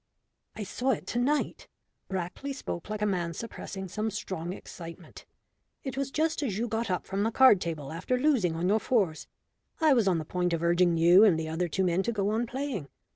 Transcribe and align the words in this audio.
"I 0.55 0.63
saw 0.63 0.89
it 0.89 1.05
to 1.05 1.19
night." 1.19 1.67
Brackley 2.07 2.53
spoke 2.53 2.89
like 2.89 3.03
a 3.03 3.05
man 3.05 3.35
suppressing 3.35 3.87
some 3.87 4.09
strong 4.09 4.51
excitement. 4.51 5.27
"It 5.83 5.95
was 5.95 6.09
just 6.09 6.41
as 6.41 6.57
you 6.57 6.67
got 6.67 6.89
up 6.89 7.05
from 7.05 7.21
the 7.21 7.29
card 7.29 7.61
table 7.61 7.91
after 7.91 8.17
losing 8.17 8.55
on 8.55 8.67
your 8.67 8.79
fours. 8.79 9.27
I 9.79 9.93
was 9.93 10.07
on 10.07 10.17
the 10.17 10.25
point 10.25 10.53
of 10.53 10.63
urging 10.63 10.97
you 10.97 11.23
and 11.23 11.37
the 11.37 11.49
other 11.49 11.67
two 11.67 11.83
men 11.83 12.01
to 12.01 12.11
go 12.11 12.31
on 12.31 12.47
playing. 12.47 12.87